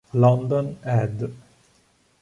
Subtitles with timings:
[0.13, 1.17] London ed.